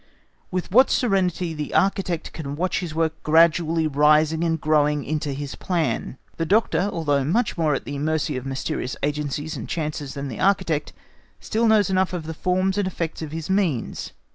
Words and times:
With 0.49 0.71
what 0.71 0.89
serenity 0.89 1.53
the 1.53 1.75
architect 1.75 2.33
can 2.33 2.55
watch 2.55 2.79
his 2.79 2.95
work 2.95 3.21
gradually 3.21 3.85
rising 3.85 4.43
and 4.43 4.59
growing 4.59 5.03
into 5.03 5.31
his 5.31 5.53
plan. 5.53 6.17
The 6.37 6.45
doctor 6.47 6.89
although 6.91 7.23
much 7.23 7.55
more 7.55 7.75
at 7.75 7.85
the 7.85 7.99
mercy 7.99 8.35
of 8.35 8.43
mysterious 8.43 8.95
agencies 9.03 9.55
and 9.55 9.69
chances 9.69 10.15
than 10.15 10.27
the 10.27 10.39
architect, 10.39 10.91
still 11.39 11.67
knows 11.67 11.91
enough 11.91 12.13
of 12.13 12.25
the 12.25 12.33
forms 12.33 12.79
and 12.79 12.87
effects 12.87 13.21
of 13.21 13.31
his 13.31 13.47
means. 13.47 14.11